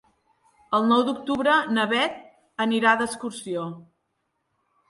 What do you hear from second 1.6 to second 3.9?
na Beth anirà d'excursió.